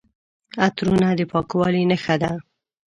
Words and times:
عطرونه 0.65 1.09
د 1.19 1.21
پاکوالي 1.31 1.83
نښه 1.89 2.15
ده. 2.21 2.31